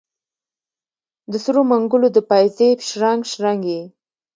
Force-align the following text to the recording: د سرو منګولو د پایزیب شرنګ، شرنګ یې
د 1.31 1.33
سرو 1.43 1.61
منګولو 1.71 2.07
د 2.13 2.17
پایزیب 2.29 2.77
شرنګ، 2.89 3.21
شرنګ 3.31 3.61
یې 3.73 3.81